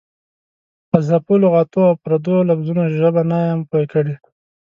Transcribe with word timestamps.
فلسفو، 0.89 1.33
لغاتو 1.43 1.79
او 1.89 1.93
پردو 2.03 2.35
لفظونو 2.49 2.83
ژبو 2.97 3.21
نه 3.31 3.37
یم 3.47 3.61
پوه 3.69 3.85
کړی. 3.93 4.15